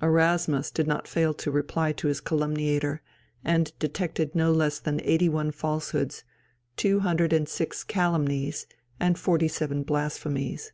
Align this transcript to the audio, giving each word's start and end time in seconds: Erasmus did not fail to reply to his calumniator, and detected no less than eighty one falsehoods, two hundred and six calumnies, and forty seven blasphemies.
Erasmus 0.00 0.70
did 0.70 0.86
not 0.86 1.08
fail 1.08 1.34
to 1.34 1.50
reply 1.50 1.90
to 1.90 2.06
his 2.06 2.20
calumniator, 2.20 3.02
and 3.44 3.76
detected 3.80 4.36
no 4.36 4.52
less 4.52 4.78
than 4.78 5.00
eighty 5.00 5.28
one 5.28 5.50
falsehoods, 5.50 6.22
two 6.76 7.00
hundred 7.00 7.32
and 7.32 7.48
six 7.48 7.82
calumnies, 7.82 8.68
and 9.00 9.18
forty 9.18 9.48
seven 9.48 9.82
blasphemies. 9.82 10.70